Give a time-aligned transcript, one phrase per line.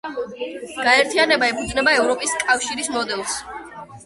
[0.87, 3.39] გაერთიანება ეფუძნება ევროპის კავშირის მოდელს.